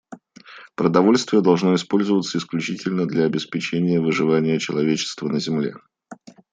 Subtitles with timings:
[0.73, 5.75] Продовольствие должно использоваться исключительно для обеспечения выживания человечества на Земле.